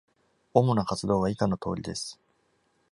[0.55, 2.19] 主な活動は以下のとおりです。